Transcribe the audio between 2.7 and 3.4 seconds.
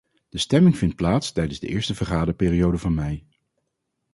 van mei.